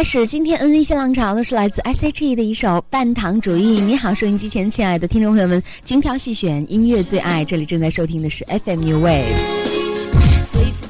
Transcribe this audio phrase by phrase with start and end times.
[0.00, 3.78] 开始今天 N V 新浪潮的是来自 S H E 的一首《半糖主义》。
[3.84, 9.36] 你好，收音机前亲爱的听众朋友们，精挑细选音乐最爱，这里正在收听的是 F M U Wave。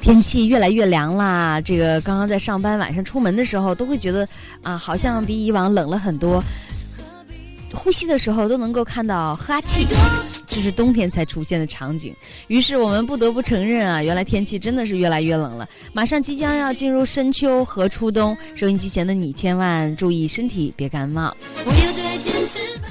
[0.00, 4.28] 天气越来越凉啦，这个刚刚在上班，晚上出门的时候都会觉得
[4.62, 6.41] 啊，好像比以往冷了很多。
[7.75, 9.88] 呼吸的时候都能够看到哈气，
[10.50, 12.15] 这是冬天才出现的场景。
[12.49, 15.69] 于是我们不得不承认啊，原来天气真的是越来越冷了。
[15.93, 21.34] 马上即将要进入深秋和初冬，收音机前的你千万注意身体，别感冒。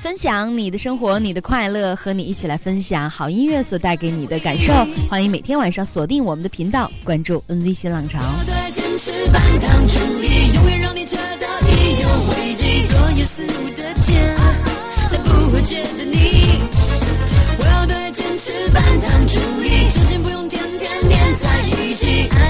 [0.01, 4.73] 分享你的生活，你的快乐，和你一起来分享好音乐所带给你的感受。
[5.09, 8.19] 欢迎每天晚上锁定我们的频道，关注 NV 新浪潮。
[10.55, 12.87] 永远让你觉得意犹未尽。
[12.87, 13.25] 若有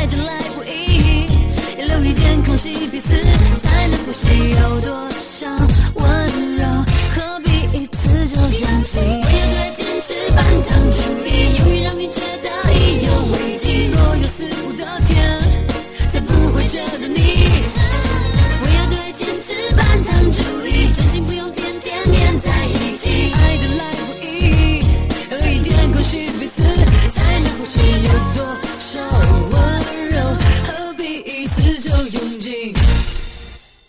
[0.09, 1.27] 的来不易，
[1.79, 3.09] 要留一点空隙，彼此
[3.61, 4.51] 才能呼吸。
[4.51, 5.47] 有多少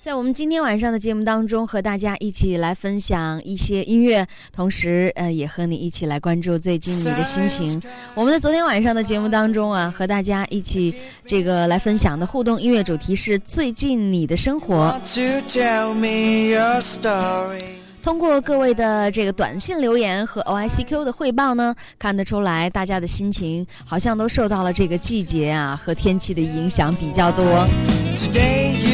[0.02, 7.78] 在我们今天晚上的节目当中，和大家一起来分享一些音乐，同时呃，也和你一起来关注最近你的心情。
[8.14, 10.94] 我们在昨天晚上的节目当中啊，和大家一起
[11.26, 14.98] 这个来分享的互动音乐主题是最近你的生活。
[18.02, 27.44] 通过各位的这个短信留言和 O I C Q 的汇报呢，看得出来大家的心情好像都受到了这个季节啊和天气的影响比较多。
[28.16, 28.89] Today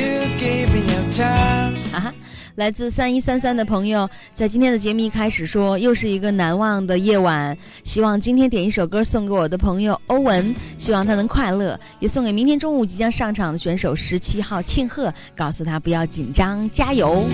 [1.23, 2.15] 哈哈，
[2.57, 7.57] 来自三一三三的朋友在今天的节目一开始说，又是一个难忘的夜晚。
[7.85, 17.25] 希望今天点一首歌送给我的朋友欧文，希望他能快乐，也送给明天中午即将上场的选手十七号庆贺，告诉他不要紧张，加油。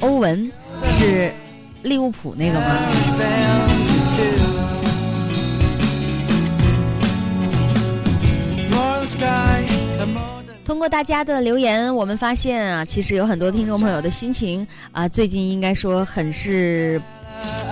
[0.00, 0.50] 欧文
[0.84, 1.30] 是
[1.82, 2.88] 利物浦那个吗
[9.04, 9.67] sky,
[10.68, 17.00] 通过大家的留言，我们发现啊，其实有很多听众朋友的心情啊，最近应该说很是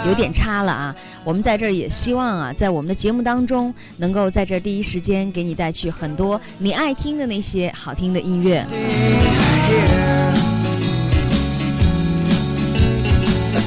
[0.07, 0.97] 有点差了啊。
[1.23, 8.65] 我们在这儿也希望啊，在我们的节目当中，能够在这第一时间给你带去很多你爱听的那些好听的音乐。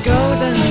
[0.01, 0.68] here.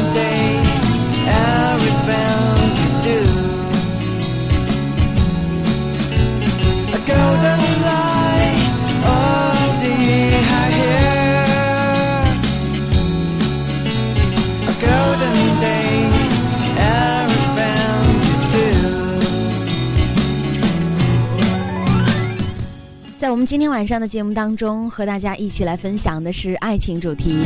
[23.28, 27.36] 在我们今天晚上的节目当中，和大家一起来分享的是爱情主题。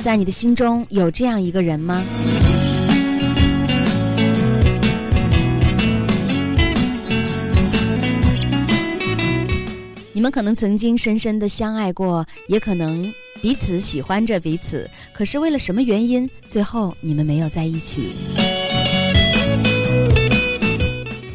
[0.00, 2.02] 在你的心中有这样一个人吗？
[10.14, 13.12] 你们可能曾经深深的相爱过，也可能
[13.42, 18.10] 彼此喜欢着彼此，可是为了什么原因，最后你们没有在一起？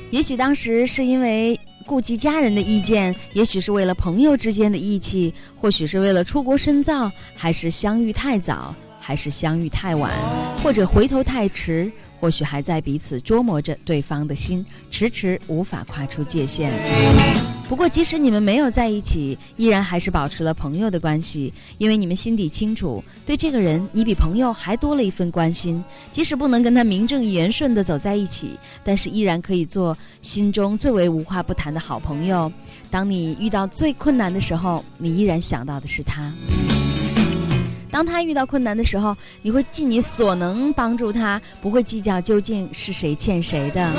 [0.10, 1.58] 也许当时是因为
[1.92, 10.10] 顾及家人的意见，也许是为了朋友之间的义气，或许是为了出国深造，还是相遇太早，还是相遇太晚，
[10.64, 11.92] 或者回头太迟，
[12.22, 16.72] 或许还在彼此琢磨着对方的心，迟迟无法跨出界限。
[17.68, 25.84] 不过，即使你们没有在一起，依然还是保持了朋友的关系，因为你们心底清楚，对这个人，你比朋友还多了一份关心。
[26.12, 28.52] 即使不能跟他名正言顺地走在一起，
[28.84, 32.52] 但是依然可以做心中最为无话不谈的好朋友。
[32.92, 36.32] 当你遇到最困难的时候，你依然想到的是他；
[37.92, 43.92] 当他遇到困难的时候，你会尽你所能帮助他，不会计较究竟是谁欠谁的。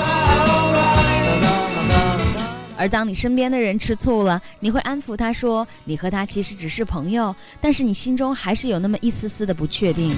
[2.77, 10.17] 而当你身边的人吃醋了，你会安抚他说：“你和他其实只是朋友，但是你心中还是有那么一丝丝的不确定。”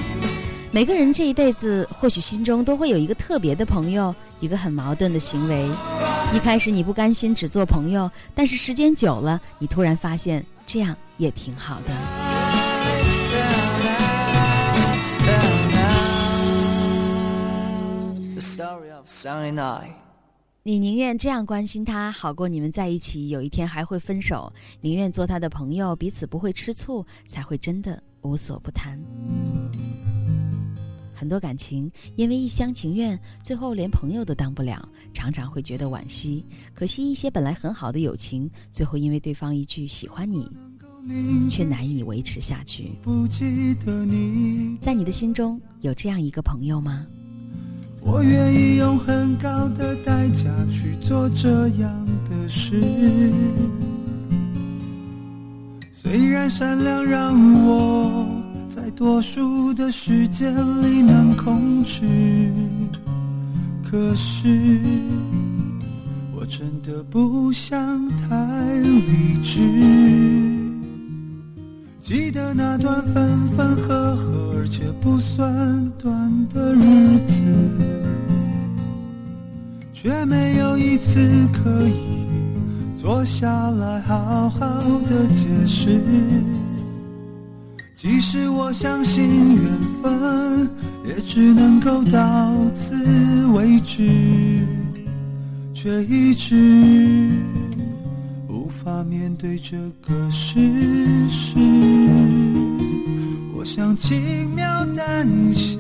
[0.73, 5.69] 每个人这一辈子或许心中都会有一个特别的朋友，一个很矛盾的行为。
[6.33, 12.24] 一开始你不甘心只做朋友，但是时间久了，你突然发现这样也挺好的。
[20.67, 28.99] 你宁愿这样关心他，好过你们在一起有一天还会分手；宁愿做他的朋友，彼此不会吃醋，才会真的无所不谈。
[31.15, 36.45] 很多感情因为一厢情愿，最后连朋友都当不了，常常会觉得惋惜。
[36.73, 40.51] 可惜一些本来很好的友情，最后因为对方一句喜欢你，
[41.51, 42.93] 却难以维持下去。
[44.81, 47.07] 在你的心中有这样一个朋友吗？
[48.05, 52.81] 我愿意用很高的代价去做这样的事，
[55.93, 57.35] 虽然善良让
[57.67, 58.27] 我
[58.69, 62.03] 在多数的时间里能控制，
[63.83, 64.79] 可是
[66.37, 70.54] 我真的不想太理智。
[72.05, 77.43] 记得那段分分合合而且不算短的日子。
[79.95, 81.19] 却没有一次
[81.51, 82.27] 可以
[83.01, 84.61] 坐下来好好
[85.09, 85.99] 的解释。
[87.95, 89.65] 即使我相信缘
[90.03, 90.69] 分，
[91.09, 94.61] 也只能够到此为止，
[95.73, 97.31] 却一直
[98.85, 100.61] 法面对这个事
[101.29, 101.57] 实。
[103.57, 105.79] 我想轻描淡写。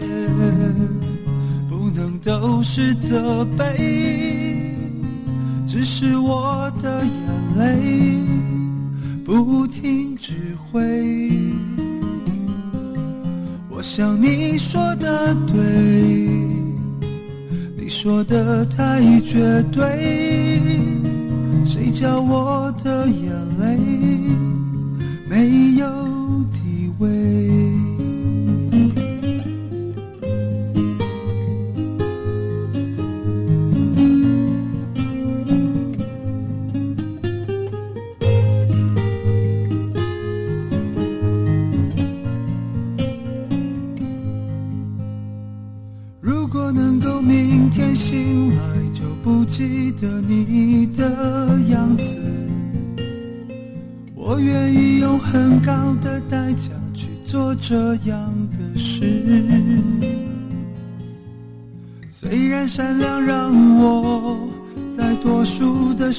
[1.69, 4.75] 不能都是责备，
[5.67, 8.19] 只是我的眼泪
[9.25, 10.81] 不停指挥。
[13.69, 15.57] 我想你说的对，
[17.77, 19.85] 你说的太绝对，
[21.85, 23.77] 谁叫我的眼泪
[25.29, 25.87] 没有
[26.51, 27.84] 体味？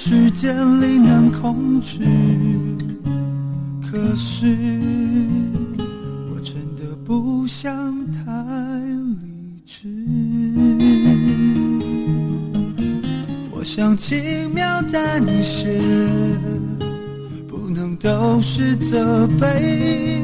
[0.08, 2.02] 时间里能控制，
[3.82, 4.56] 可是
[6.30, 7.74] 我真的不想
[8.12, 8.22] 太
[9.24, 9.90] 理智。
[13.50, 15.76] 我想轻描淡写，
[17.48, 20.22] 不能都是责备，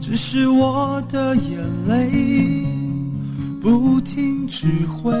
[0.00, 2.64] 只是我的眼泪
[3.60, 5.12] 不停指挥。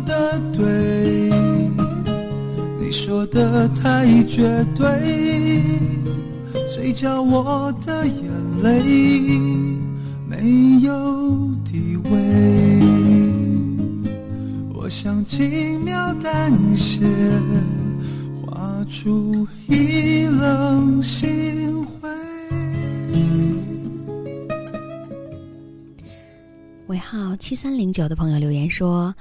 [0.00, 1.30] 的对，
[2.80, 4.86] 你说的太绝对，
[6.74, 8.30] 谁叫我的眼
[8.62, 8.82] 泪
[10.26, 12.80] 没有地位？
[14.74, 17.00] 我想轻描淡写
[18.42, 22.08] 画出一冷心灰。
[26.88, 29.14] 尾号七三零九的朋友留言说。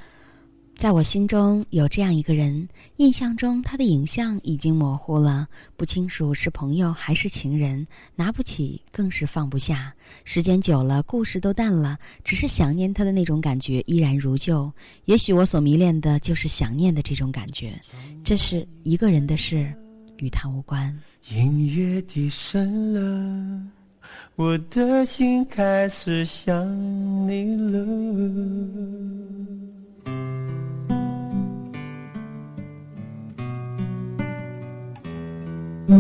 [0.80, 5.46] 在我心中有这样一个人，印象中他的影像已经模糊了，
[5.76, 9.94] 不清楚是朋友还是情人，拿不起更是放不下。
[10.24, 14.72] 时间久了，故事都淡了，只是想念他的那种感觉依然如旧。
[15.04, 17.74] 也许我所迷恋的就是想念的这种感觉，
[18.24, 19.70] 这是一个人的事，
[20.20, 20.98] 与他无关。
[21.30, 23.62] 音乐低声了，
[24.38, 26.66] 我的心开始想
[27.28, 27.86] 你了。
[35.90, 35.98] 灯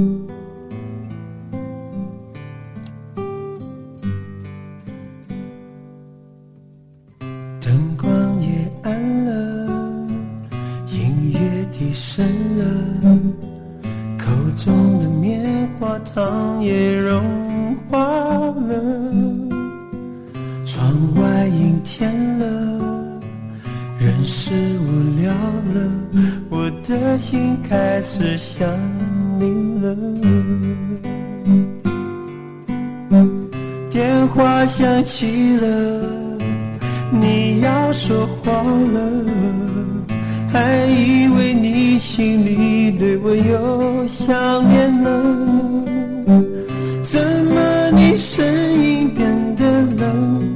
[7.97, 9.67] 光也暗了，
[10.85, 11.39] 音乐
[11.71, 12.23] 低声
[12.59, 12.63] 了，
[14.15, 14.25] 口
[14.57, 18.71] 中的棉花糖也融化了。
[20.65, 22.45] 窗外阴天了，
[23.99, 25.89] 人是无聊了，
[26.51, 28.69] 我的心开始想。
[33.89, 35.67] 电话响起了，
[37.11, 38.99] 你要说话了，
[40.51, 45.09] 还以为你心里对我有想念呢，
[47.01, 48.45] 怎么你声
[48.81, 49.63] 音变得
[49.97, 50.48] 冷？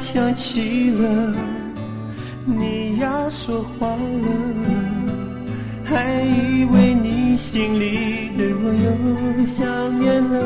[0.00, 1.34] 想起了，
[2.44, 3.98] 你要说话了，
[5.84, 10.36] 还以为你心里对我又想念了，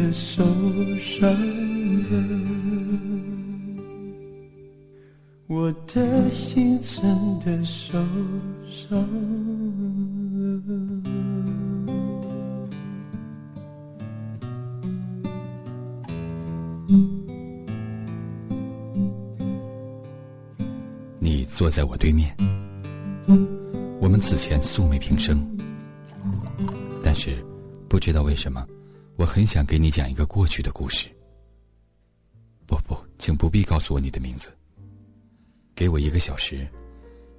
[0.00, 0.42] 的受
[0.96, 2.16] 伤了。
[5.46, 7.98] 我的心真的受
[8.66, 9.06] 伤了。
[21.18, 22.34] 你坐在我对面，
[24.00, 25.46] 我们此前素昧平生，
[27.02, 27.44] 但是
[27.86, 28.66] 不知道为什么，
[29.20, 31.06] 我很想给你讲一个过去的故事。
[32.66, 34.50] 不不，请不必告诉我你的名字。
[35.74, 36.66] 给我一个小时，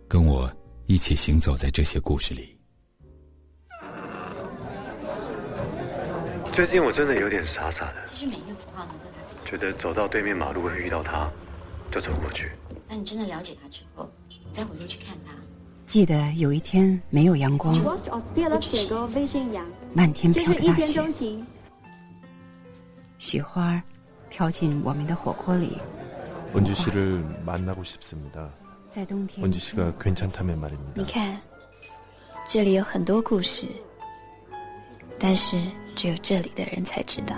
[0.07, 0.47] 跟我
[0.85, 2.55] 一起行走在这些故事里。
[6.53, 9.50] 最近我真的有点傻傻的，其实每一个符号呢都有它自己。
[9.50, 11.31] 觉得走到对面马路会遇到他，
[11.91, 12.51] 就走过去。
[12.88, 14.07] 当你真的了解他之后，
[14.53, 15.33] 再回头去看他，
[15.88, 17.75] 记得有一天没有阳光
[19.95, 21.47] 漫天就飘的大是一见钟雪，情。
[23.20, 23.82] 雪花
[24.28, 25.78] 飘进我们的火锅里。
[26.52, 28.49] 원주 씨를 만나고 싶습니다.
[28.90, 31.04] 在冬天， 원주 씨가 괜찮다면 你 말입니다.
[31.12, 31.38] 看，
[32.49, 33.66] 这里有很多故事，
[35.18, 35.61] 但是
[35.95, 37.36] 只有这里的人才知道。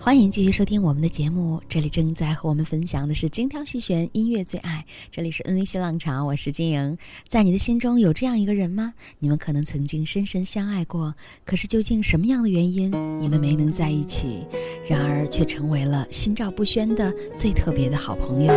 [0.00, 6.96] 欢迎继续收听我们的节目，这里正在和我们分享的是精挑细选音乐最爱，这里是 N V 新浪潮，我是金莹。
[7.26, 8.94] 在你的心中有这样一个人吗？
[9.18, 11.12] 你们可能曾经深深相爱过，
[11.44, 12.90] 可是究竟什么样的原因，
[13.20, 14.46] 你们没能在一起，
[14.88, 18.54] 然而却成为了心照不宣的最特别的好朋友？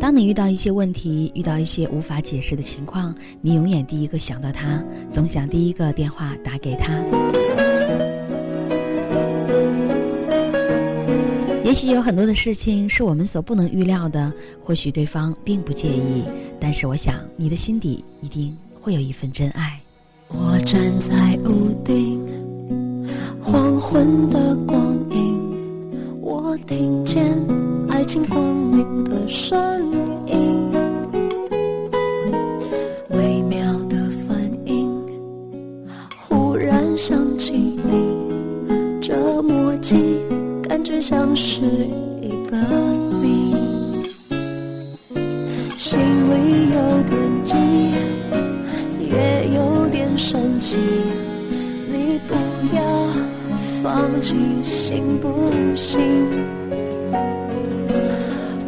[0.00, 4.82] 当你遇到一些问题，遇到一些无法解释的情况，你永远第一个想到他，
[5.12, 7.04] 总想第一个电话打给他。
[11.66, 14.32] 也许有很多的事情是我们所不能预料的
[14.62, 16.22] 或许对方并不介意
[16.60, 19.80] 但是我想你的心底一定会有一份真爱。
[20.28, 22.24] 我站在屋顶
[23.42, 25.56] 黄昏的光影
[26.20, 27.36] 我听见
[27.88, 29.58] 爱情光临的声
[30.28, 30.70] 音
[33.10, 33.96] 微妙的
[34.28, 34.88] 反应
[36.16, 39.96] 忽然想起你这默契
[40.76, 41.62] 感觉像是
[42.20, 42.56] 一个
[43.22, 43.54] 谜，
[45.78, 47.54] 心里有点急，
[49.00, 50.76] 也有点生气，
[51.90, 52.34] 你不
[52.76, 52.82] 要
[53.82, 55.98] 放弃，行不行？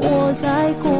[0.00, 0.91] 我在过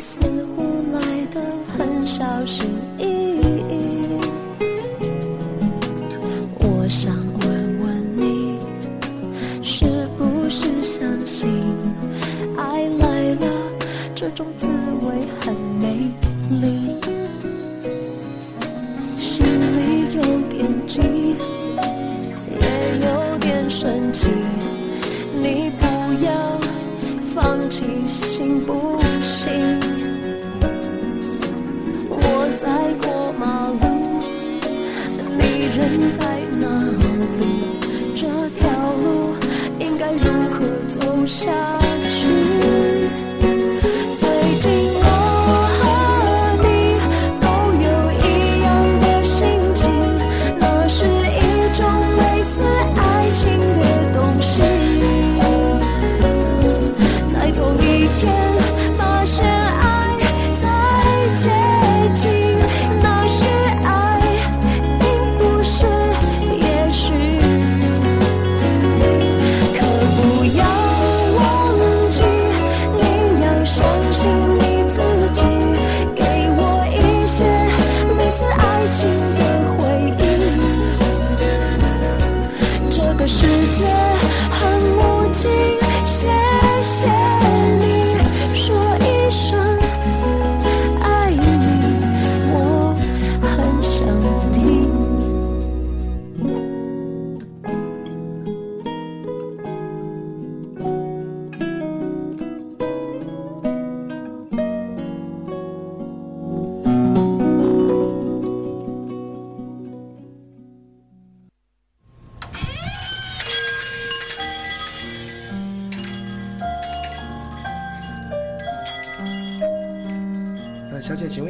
[0.00, 0.18] 似
[0.54, 1.40] 乎来的
[1.76, 2.66] 很小心
[2.98, 4.18] 翼翼。
[6.58, 8.58] 我想问问你，
[9.62, 11.48] 是不是相信
[12.56, 13.46] 爱来了，
[14.14, 16.10] 这种滋味很美
[16.60, 16.85] 丽？
[41.36, 41.75] 走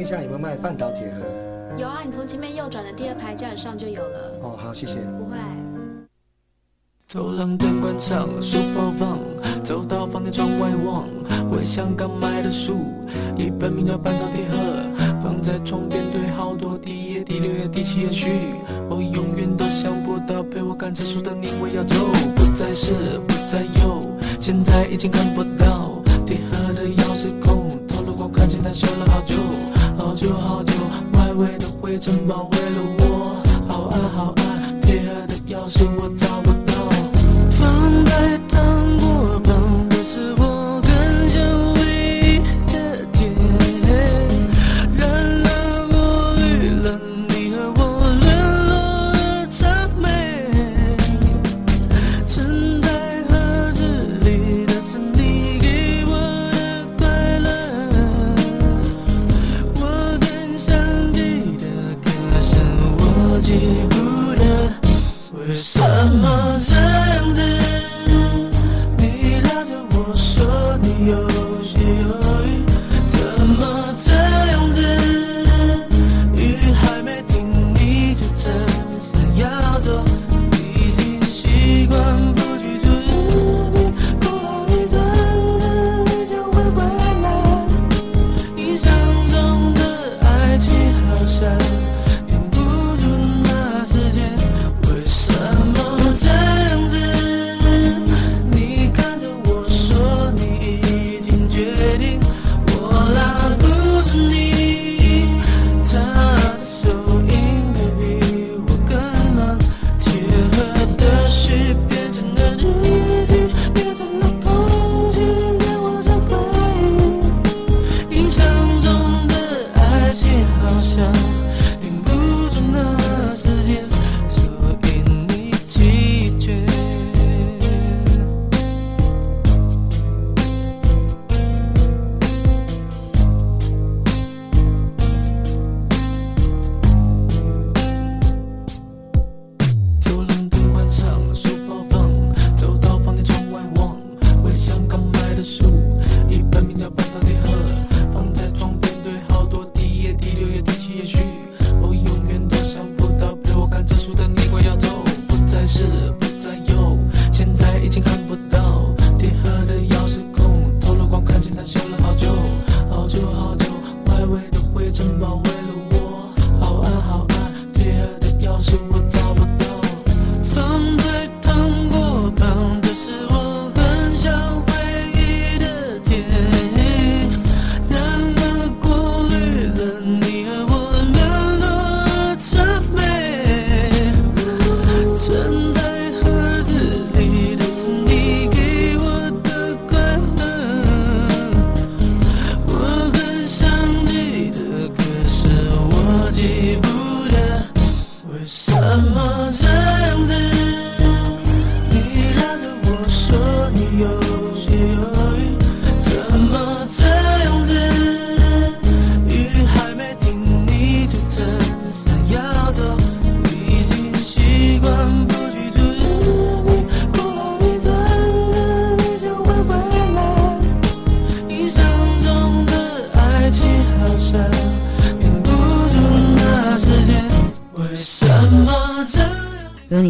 [0.07, 1.25] 下有没有卖半岛铁盒？
[1.77, 4.39] 有啊，你从前面右转的第二排架子上就有了。
[4.41, 4.95] 哦，好，谢谢。
[5.19, 5.37] 不会。
[7.09, 9.19] 走廊灯关上，书包放，
[9.63, 11.03] 走到房间窗外望，
[11.51, 12.85] 我想刚买的书，
[13.35, 14.57] 一本名叫《半岛铁盒》，
[15.21, 18.29] 放在床边堆好多第一页、第六页、第七页序，
[18.89, 21.95] 我永远都想不到陪我看这书的你会要走，
[22.35, 22.93] 不再是，
[23.27, 24.01] 不再有，
[24.39, 29.35] 现在已经看不到铁盒的钥匙孔，透了光，看见它修了好久，
[31.99, 33.06] 城堡为了我，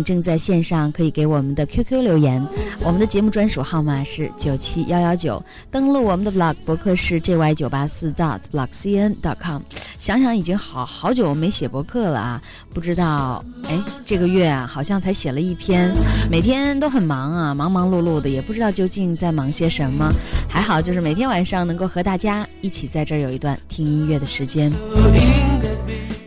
[0.07, 2.41] 正在线上，可以给我们的 QQ 留言，
[2.81, 5.43] 我们的节目专属号码是九七幺幺九。
[5.69, 9.61] 登录我们的 blog 博客是 jy 九八四 dot blogcn dot com。
[9.99, 12.41] 想想已经好好久没写博客了啊，
[12.73, 15.93] 不知道哎，这个月啊好像才写了一篇，
[16.31, 20.09] 每天都很忙啊，忙忙碌碌的，也不知道究竟在忙些什么。
[20.47, 24.71] 还好就是每天晚上能够和大家一起在这儿有一段听音乐的时间。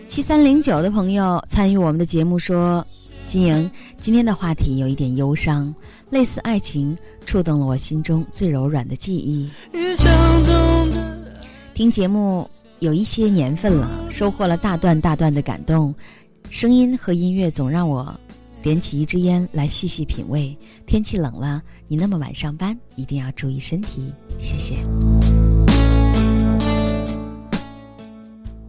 [0.07, 2.87] 七三零九的朋友参与我们的节目说。
[3.31, 5.73] 金莹，今天的话题有一点忧伤，
[6.11, 9.49] 类似爱情，触动了我心中最柔软的记忆。
[11.73, 15.95] 听节目有一些年份了，收获了大段大段的感动，
[16.49, 18.13] 声音和音乐总让我
[18.63, 20.59] 点起一支烟来细细品味。
[20.85, 24.75] 天气冷了，你那么晚上班，一定要注意身体，谢谢。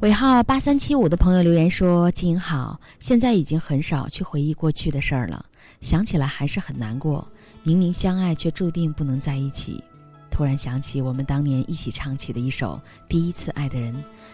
[0.02, 5.46] 尾号八三七五的朋友留言说：“金莹好，现在已经很少去回忆过去的事儿了，
[5.80, 7.28] 想起来还是很难过。
[7.62, 9.84] 明明相爱，却注定不能在一起。
[10.32, 13.94] 突然想起我们当年一起唱起的一首《第一次爱的人》，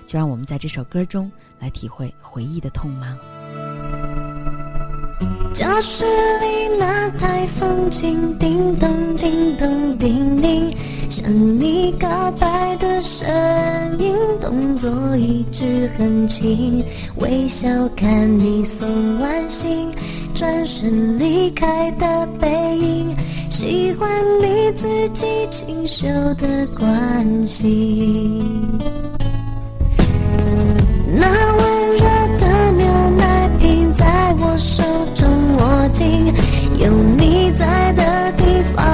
[0.09, 3.17] 就让我们在这首歌中来体会回忆的痛吗？”
[5.53, 10.73] 教室里那台风琴，叮咚叮咚叮咛，
[11.09, 12.07] 向你告
[12.39, 13.27] 白的声
[13.97, 16.83] 音，动作一直很轻，
[17.17, 18.87] 微笑看你送
[19.19, 19.89] 完信，
[20.35, 23.15] 转身离开的背影，
[23.49, 24.09] 喜欢
[24.41, 28.43] 你自己清秀的关心。
[31.15, 32.03] 那温热
[32.37, 32.85] 的牛
[33.17, 34.83] 奶瓶在我手
[35.15, 36.31] 中握紧，
[36.79, 38.43] 有你在的地
[38.75, 38.85] 方，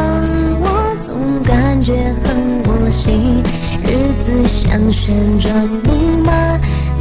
[4.73, 6.31] 像旋转木马，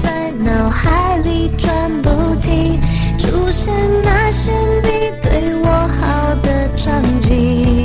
[0.02, 2.10] 在脑海里转不
[2.42, 2.78] 停，
[3.18, 3.72] 出现
[4.04, 7.81] 那些你对我好的场景。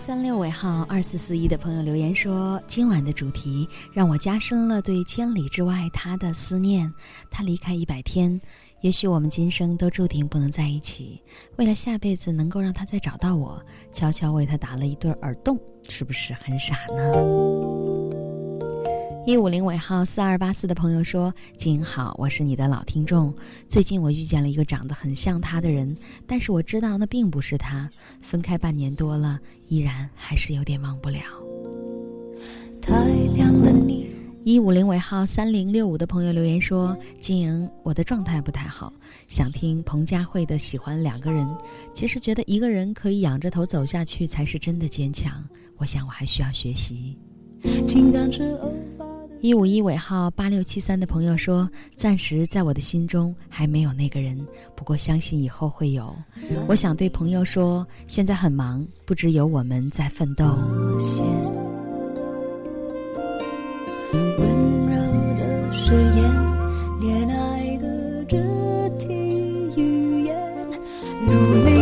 [0.00, 6.90] 三六尾号二四四一的朋友留言说：“今晚的主题让我加深了对千里之外他的思念。
[7.30, 8.40] 他离开一百天，
[8.80, 11.22] 也许我们今生都注定不能在一起。
[11.56, 17.99] 为了下辈子能够让他再找到我，悄悄为他打了一对耳洞，是不是很傻呢？”
[19.26, 23.32] 一五零尾号四二八四的朋友说：“经营好，我是你的老听众。
[23.68, 25.94] 最近我遇见了一个长得很像他的人，
[26.26, 27.88] 但是我知道那并不是他。
[28.22, 31.20] 分开半年多了，依然还是有点忘不了。”
[34.42, 38.90] 一五零尾号三零六五的朋友留言说：“静莹，我的状态不太好，
[39.28, 41.46] 想听彭佳慧的《喜欢两个人》。
[41.92, 45.44] 其实觉得一个人可以仰着头走下去才是真的坚强。
[45.76, 47.18] 我想我还需要学习。”
[49.42, 54.38] 一五一尾号八六七三的朋友说：“暂时在我的心中还没有那个人，
[54.76, 56.14] 不过相信以后会有。”
[56.68, 60.44] 我想对朋友说：“现在很忙，不只有我们在奋斗。”
[64.12, 64.20] 温
[64.86, 64.96] 柔
[65.36, 66.30] 的誓言，
[67.00, 68.36] 恋爱的肢
[68.98, 69.06] 体
[69.80, 70.36] 语言，
[71.24, 71.32] 努
[71.64, 71.79] 力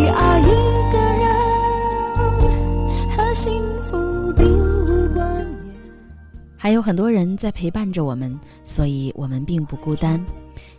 [6.61, 10.23] 还有很多人在陪伴着我们，所以我们并不孤单。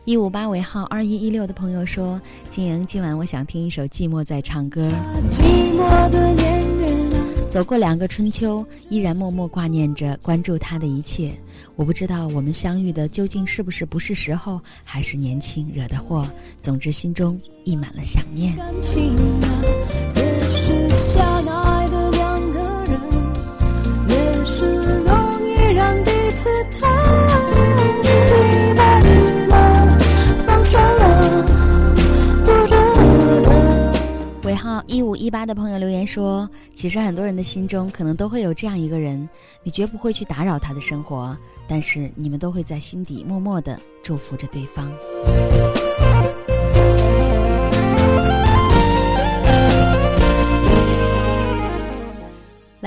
[0.04, 4.88] 一五八尾号二一一六的朋友说：“金莹，今晚我想听一首《寂寞在唱歌》。”
[5.32, 5.42] 寂
[5.78, 11.32] 寞的恋人啊，走过两个春秋，依然默默挂念着，关注他的一切。
[11.78, 16.28] 我不知道我们相遇的究竟是不是不是时候，还是年轻惹的祸。
[16.60, 18.54] 总之，心中溢满了想念。
[35.10, 39.28] 五一八的朋友留言说：“其实很多人的心中可能都会有这样一个人，
[39.63, 41.36] 你绝不会去打扰他的生活，
[41.67, 44.88] 但是你们都会在心底默默的祝福着对方。”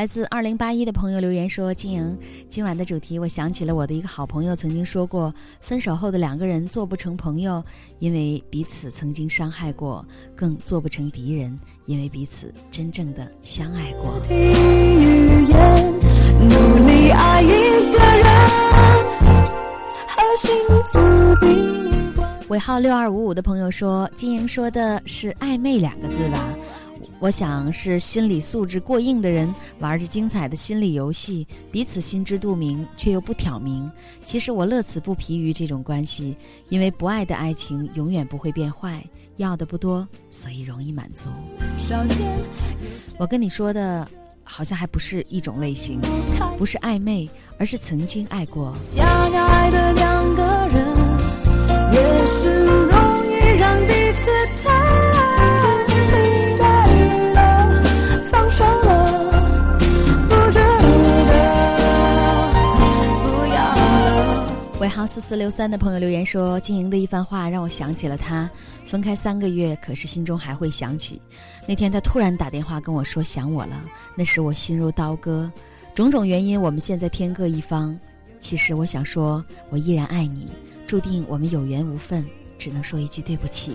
[0.02, 7.64] 来自二零八一的朋友留言说：“金莹，今晚的主题，我想起了我的一个好朋友曾经说过，分手后的两个人做不成朋友，
[8.00, 14.20] 因为彼此曾经伤害过；更做不成敌人，因为彼此真正的相爱过。”
[16.42, 17.46] 努力爱一
[17.92, 18.26] 个人
[20.08, 20.50] 和幸
[20.90, 20.98] 福
[22.48, 26.44] 尾号六二五五的朋友说：“金莹说的是暧昧两个字吧？”
[27.22, 33.88] 我想是心理素质过硬的人玩着精彩的心理游戏，彼此心知肚明却又不挑明。
[34.24, 36.36] 其实我乐此不疲于这种关系，
[36.68, 39.00] 因为不爱的爱情永远不会变坏，
[39.36, 41.28] 要的不多，所以容易满足。
[43.18, 44.04] 我跟你说的，
[44.42, 46.00] 好像还不是一种类型，
[46.58, 48.76] 不是暧昧，而是曾经爱过。
[48.96, 50.42] 相爱的两个
[50.74, 50.86] 人，
[51.92, 54.81] 也许容易让彼此太。
[64.94, 68.48] 号四四六三的朋友留言说：“经营的一番话让我想起了他，
[68.86, 71.20] 分开三个月，可是心中还会想起。
[71.66, 75.50] 那天他突然打电话跟我说想我了，那时我心如刀割。
[75.94, 77.98] 种种原因，我们现在天各一方。
[78.38, 80.48] 其实我想说，我依然爱你，
[80.86, 82.26] 注定我们有缘无分，
[82.58, 83.72] 只能说一句对不起。”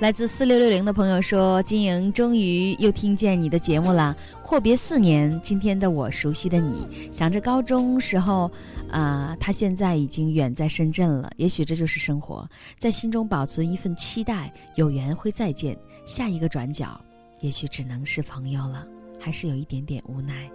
[0.00, 4.16] 来自四六六零的朋友说：“金莹终于又听见你的节目了。
[4.44, 8.48] 阔别四年，今天的我熟悉的你，想着高中时候，
[8.88, 11.28] 啊，他现在已经远在深圳了。
[11.36, 15.76] 也许这就是生活，在心中保存一份期待，有缘会再见。
[16.06, 17.00] 下一个转角，
[17.40, 18.86] 也许只能是朋友了，
[19.18, 20.48] 还是有一点点无奈。”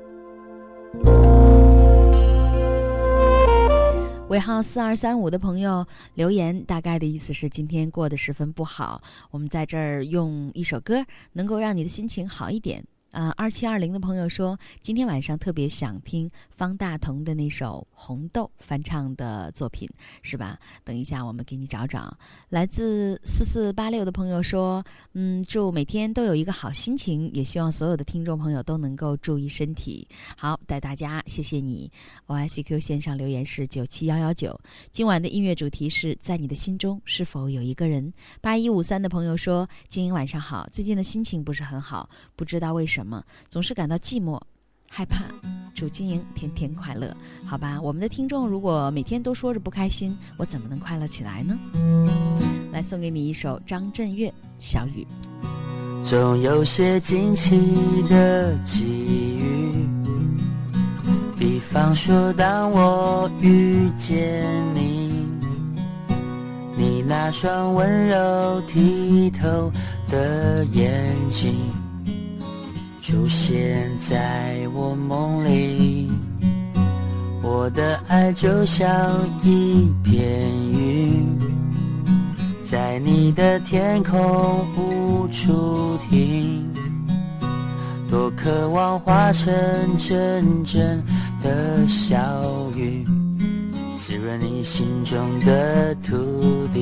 [4.29, 9.01] 尾号四二三五的朋友留言，大概的意思是今天过得十分不好。
[9.29, 12.83] 我们在这儿用一首歌，能够让你的心情好一点。
[13.13, 19.87] 啊，二七二零的朋友说，今天晚上特别想听方大同的那首《红豆》翻唱的作品，
[20.23, 20.57] 是吧？
[20.83, 22.17] 等一下，我们给你找找。
[22.49, 30.07] 来自四四八六的朋友说，嗯，祝每天都有一个好心情，也希望所有的听众朋友都能够注意身体。
[30.35, 31.91] 好，带大家，谢谢你。
[32.25, 34.59] O I C Q 线上留言是九七幺幺九，
[34.91, 38.11] 今晚的音乐主题是在你的心中是否有一个人？
[38.41, 43.02] 八一五三的朋友说，今晚晚上好，最近的心情不是很好，不知道为什么。
[43.03, 44.39] 什么总是感到寂寞、
[44.89, 45.25] 害怕？
[45.75, 47.13] 祝经营天天快乐，
[47.45, 47.77] 好吧？
[47.81, 51.59] 我们的听众如果每天都说着不开心，我怎么能快乐起来呢？
[52.71, 55.05] 来送给你一首张震岳《小雨》。
[56.07, 57.59] 总有些惊奇
[58.09, 59.85] 的际遇，
[61.37, 65.27] 比方说，当我遇见你，
[66.77, 69.69] 你那双温柔剔透
[70.09, 71.53] 的眼睛
[73.03, 76.09] 出现在我梦里，
[77.41, 78.87] 我的爱就像
[79.43, 81.37] 一片云。
[82.63, 86.65] 在你的天空无处停，
[88.09, 89.53] 多渴望化成
[89.97, 91.03] 阵阵
[91.41, 92.17] 的小
[92.73, 93.05] 雨，
[93.97, 96.15] 滋润你心中的土
[96.73, 96.79] 地。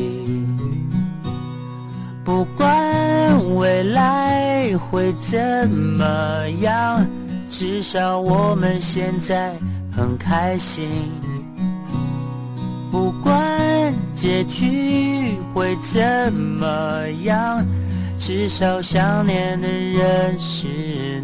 [2.32, 7.05] 不管未来会怎么样，
[7.49, 9.53] 至少我们现在
[9.93, 10.88] 很开心。
[12.89, 17.65] 不管结局会怎么样，
[18.17, 20.69] 至少想念的人是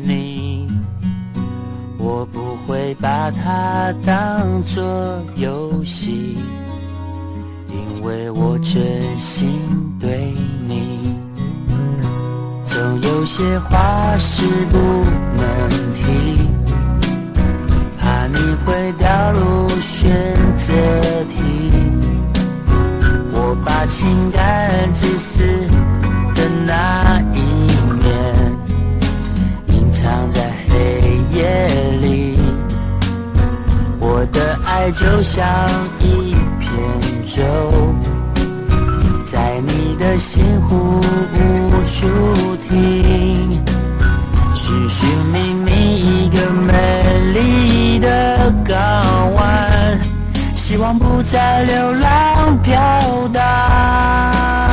[0.04, 0.68] 你。
[1.98, 4.84] 我不会把它当作
[5.38, 6.38] 游戏，
[8.08, 9.60] 为我真心
[10.00, 10.34] 对
[10.66, 11.14] 你。
[12.66, 14.78] 总有些话是不
[15.36, 16.40] 能提。
[18.00, 20.10] 怕你会掉入选
[20.56, 20.74] 择
[21.26, 21.70] 题，
[23.34, 25.44] 我把情感自私
[26.34, 27.42] 的那一
[28.02, 28.08] 面
[29.68, 31.68] 隐藏在黑夜
[32.00, 32.40] 里，
[34.00, 35.46] 我的爱就像
[36.00, 36.34] 一
[36.68, 36.76] 片
[37.26, 37.44] 舟，
[39.24, 41.00] 在你的心湖
[41.34, 43.64] 无处停。
[44.54, 45.72] 寻寻觅觅
[46.26, 46.74] 一个美
[47.34, 50.00] 丽的港湾，
[50.56, 52.74] 希望不再流浪飘
[53.32, 54.67] 荡。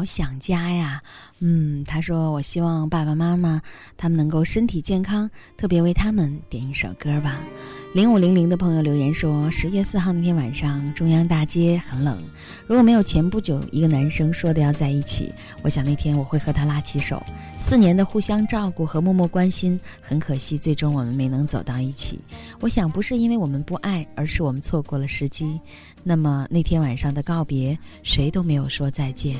[0.00, 1.02] 好想家呀。
[1.40, 3.60] 嗯，他说我希望爸爸妈妈
[3.98, 7.38] 他们能够身体健康，特别为他们点一首歌吧。”
[7.92, 12.22] 零五零零的朋友留言说：“十月四号那天晚上，中央大街很冷。
[12.64, 15.32] 如果没有前不久一个男生说的要在一起，
[15.62, 17.20] 我想那天我会和他拉起手。
[17.58, 22.20] 四年的互相照顾和默默关心，很可惜，最终我们没能走到一起。
[22.60, 25.60] 我想不是因为我们不爱，而是我们错过了时机。
[26.04, 29.34] 那么那天晚上的告别，谁都没有说再见。”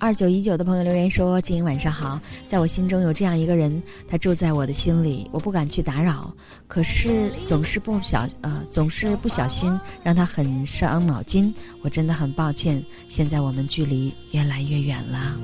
[0.00, 6.32] 二九一九的朋友留言说：“静音晚上好，在我心中有这样一个人，他住在我的心里，我不敢去打扰，
[6.66, 9.70] 可是总是不小呃，总是不小心
[10.02, 12.82] 让他很伤脑筋，我真的很抱歉。
[13.08, 15.36] 现在我们距离越来越远了。”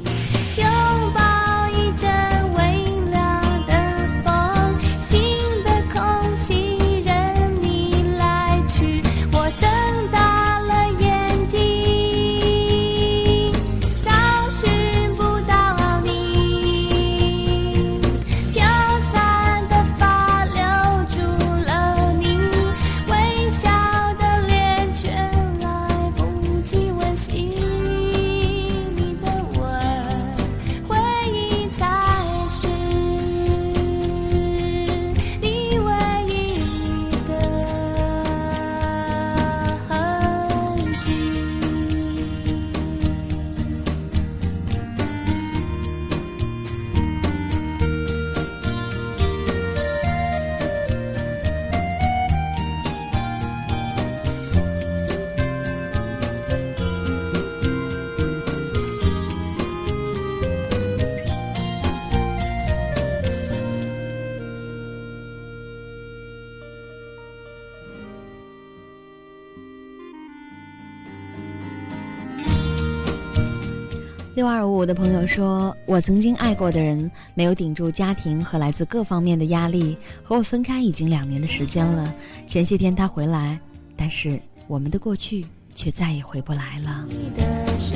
[74.36, 82.14] 六二五五的朋友说：“我曾经爱过的人，没有顶住家庭和来自各方面的压力，和我分开已经两年的时间了。
[82.46, 83.58] 前些天他回来，
[83.96, 87.94] 但是我们的过去却再也回不来了。”的时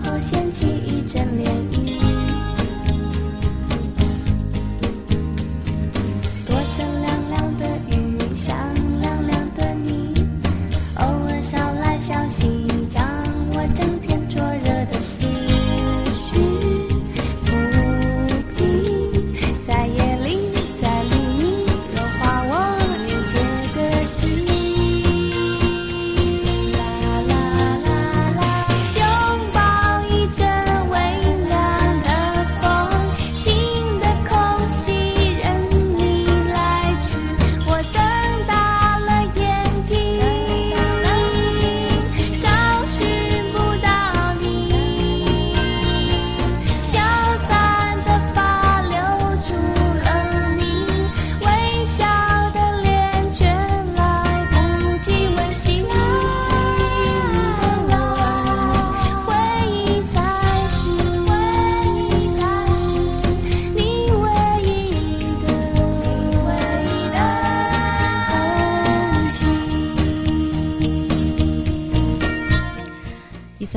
[0.00, 1.50] 候掀起一阵涟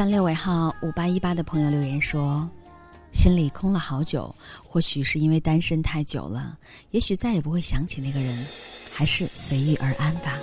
[0.03, 2.45] 三六尾号五八一八的朋友留言说
[3.13, 6.57] ：“心里空了好久，或许是因为单身太久了，
[6.91, 8.45] 也许再也不会想起那个人，
[8.93, 10.37] 还是随遇而安吧。”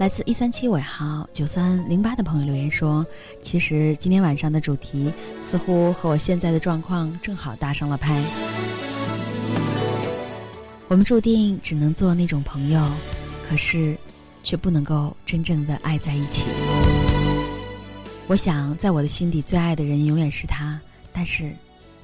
[0.00, 3.06] 来自一三七尾号九三零八的朋友留言说
[3.42, 8.18] ：“其实今天晚上的主题似乎和我现在的状况正好搭上了拍。
[10.88, 12.90] 我们注定只能做那种朋友，
[13.46, 13.94] 可是
[14.42, 16.48] 却不能够真正的爱在一起。
[18.26, 20.80] 我想，在我的心底最爱的人永远是他，
[21.12, 21.54] 但是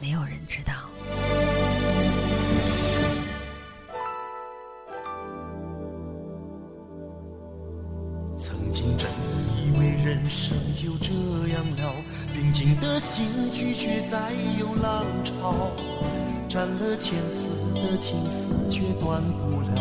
[0.01, 0.73] 没有人知道。”
[8.37, 9.09] 曾经真
[9.57, 11.13] 以为人生就这
[11.55, 11.95] 样了，
[12.35, 15.71] 平静的心拒绝再有浪潮，
[16.49, 19.81] 斩了千次的情丝却断不了，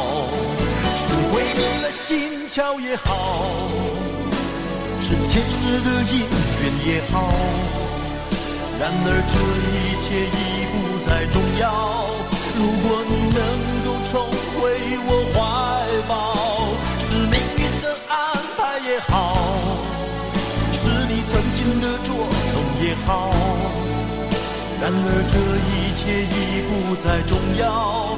[1.11, 3.03] 是鬼迷了心窍也好，
[5.01, 6.23] 是前世的因
[6.61, 7.27] 缘也好，
[8.79, 9.35] 然而这
[9.67, 10.39] 一切已
[10.71, 10.73] 不
[11.05, 11.67] 再重要。
[12.55, 13.39] 如果你能
[13.83, 14.13] 够重
[14.55, 14.71] 回
[15.05, 15.35] 我怀
[16.07, 16.15] 抱，
[16.99, 18.15] 是命运的安
[18.57, 19.11] 排也好，
[20.71, 21.59] 是你存心。
[21.81, 23.09] 的捉弄也好。
[24.79, 25.35] 然而这
[25.67, 28.17] 一切已不再重要，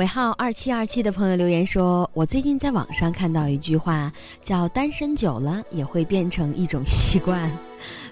[0.00, 4.10] 尾号二七二七的朋友留言说：“我最近在网上看到一句话，
[4.42, 7.50] 叫‘单身久了也会变成一种习惯’。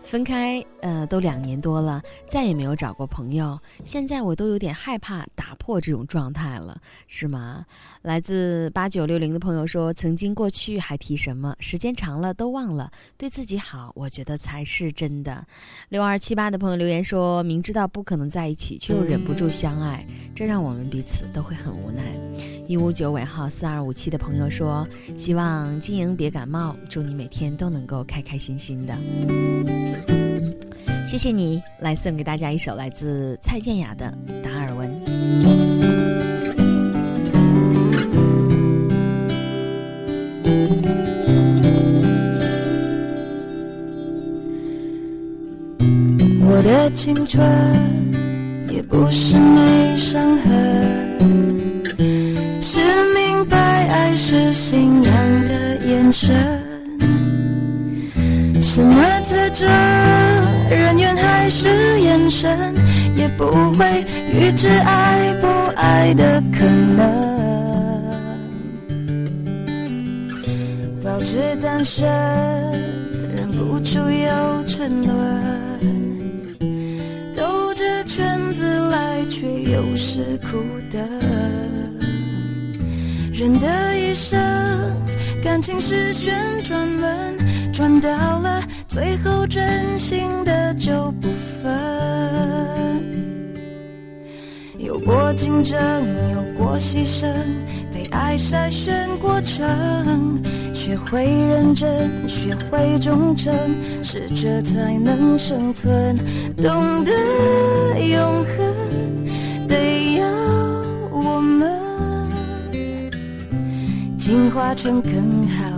[0.08, 3.60] 分开，呃，都两年多了，再也没有找过朋友。
[3.84, 7.66] 现在我都有点害怕打破这种状态了，是吗？”
[8.00, 11.54] 来自八九六零的朋友说：“曾经过去还提什么？
[11.60, 12.90] 时间长了都忘了。
[13.18, 15.46] 对自己好，我觉得才是真的。”
[15.90, 22.02] 六二七八的朋友留言说：“明知道不可能在一起，却又忍不住相爱，这让我们彼此都会很无奈。”
[22.66, 28.96] 一五九尾号四二五七的朋友说：“希望金莹别感冒，祝你每天都能够开开心心的。”
[31.08, 34.86] 谢谢你，来送给大家一首来自蔡健雅的《达尔文》。
[46.44, 47.42] 我的青春
[48.70, 51.82] 也不是没伤痕，
[52.60, 52.78] 是
[53.14, 53.56] 明白
[53.88, 56.36] 爱是信仰的眼神。
[58.60, 58.94] 什么
[59.24, 59.66] 特征，
[61.48, 62.74] 是眼神，
[63.16, 65.46] 也不会预知爱不
[65.76, 67.28] 爱的可能。
[71.02, 72.06] 保持单身，
[73.34, 75.16] 忍不住又沉沦。
[77.34, 80.58] 兜着圈子来，却又是苦
[80.90, 80.98] 的。
[83.32, 83.66] 人的
[83.98, 84.38] 一生，
[85.42, 87.38] 感情是旋转门，
[87.72, 88.62] 转到了
[88.98, 91.28] 最后，真心的就不
[91.62, 91.70] 分。
[94.76, 95.78] 有过竞争，
[96.32, 97.32] 有过牺牲，
[97.92, 100.42] 被爱筛选过程，
[100.74, 103.54] 学会认真，学会忠诚，
[104.02, 106.16] 适者才能生存。
[106.56, 107.12] 懂得
[108.00, 108.74] 永恒，
[109.68, 110.26] 得要
[111.12, 111.70] 我们
[114.18, 115.77] 进化成更好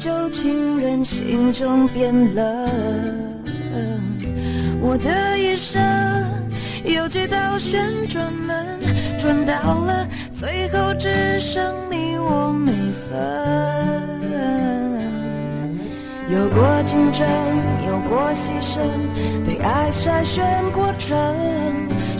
[0.00, 2.44] 旧情人心中变冷，
[4.80, 5.78] 我的一生
[6.86, 8.66] 有几道旋转门，
[9.18, 13.12] 转到了最后只剩你我没分。
[16.32, 17.28] 有过竞争，
[17.86, 18.80] 有过牺牲，
[19.44, 20.42] 被爱筛选
[20.72, 21.14] 过程，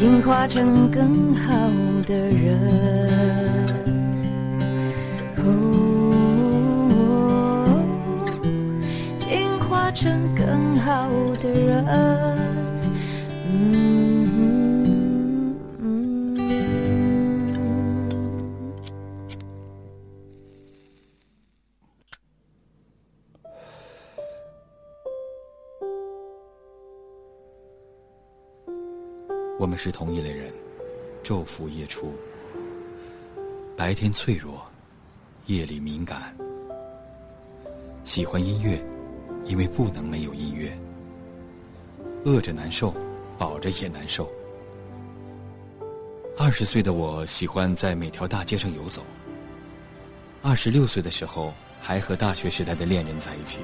[0.00, 1.52] 进化成更好
[2.06, 2.58] 的人。
[5.36, 5.44] 哦，
[9.18, 11.06] 进化成更好
[11.38, 12.39] 的人。
[29.82, 30.52] 是同一类人，
[31.24, 32.12] 昼伏夜出，
[33.74, 34.60] 白天脆弱，
[35.46, 36.36] 夜里敏感。
[38.04, 38.78] 喜欢音乐，
[39.46, 40.78] 因为不能没有音乐。
[42.26, 42.94] 饿着难受，
[43.38, 44.30] 饱着也难受。
[46.36, 49.02] 二十岁的我喜欢在每条大街上游走。
[50.42, 53.60] 二十六岁的时候，还和大学时代的恋人在一起。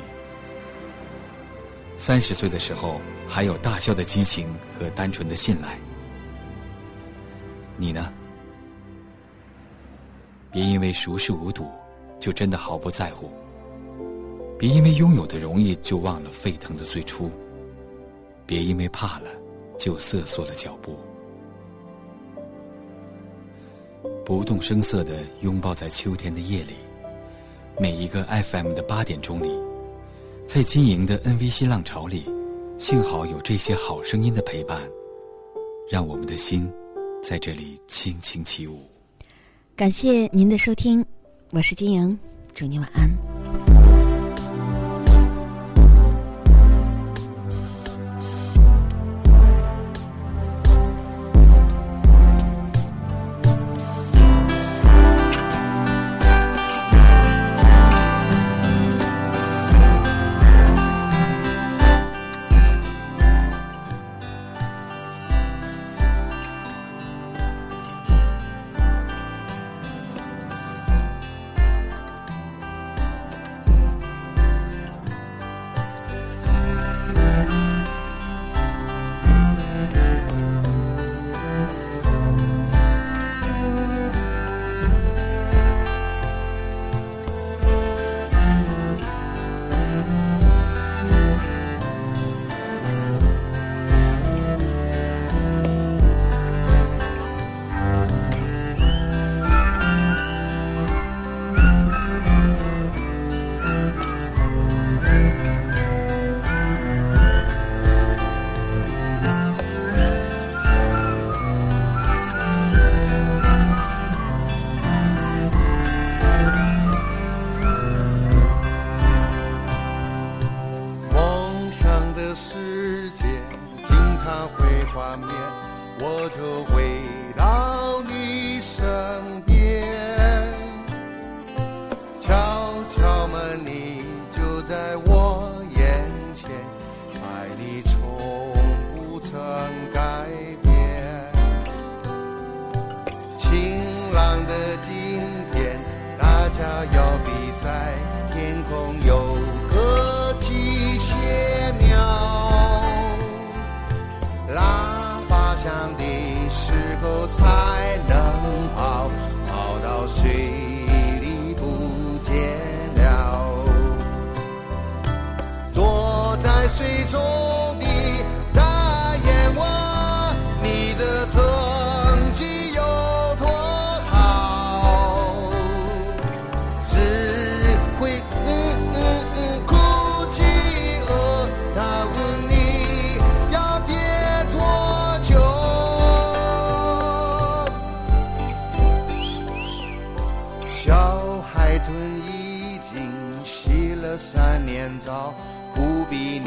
[1.98, 4.48] 三十岁的时候，还有大笑的激情
[4.80, 5.78] 和单纯的信赖。
[7.76, 8.12] 你呢？
[10.50, 11.66] 别因为熟视无睹，
[12.18, 13.28] 就真的毫不在乎；
[14.58, 17.28] 别因为拥有的容易，就忘了沸腾的最初；
[18.46, 19.28] 别因为怕了，
[19.78, 20.96] 就瑟缩了脚步。
[24.24, 26.74] 不动声色的拥抱在秋天的夜里，
[27.78, 29.52] 每一个 FM 的八点钟里，
[30.46, 32.24] 在晶莹的 NVC 浪潮里，
[32.78, 34.80] 幸好有这些好声音的陪伴，
[35.90, 36.72] 让我们的心
[37.22, 38.88] 在这里轻轻起舞。
[39.74, 41.04] 感谢您的收听，
[41.52, 42.18] 我是金莹，
[42.52, 43.35] 祝您晚安。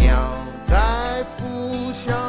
[0.10, 2.29] 鸟在孵小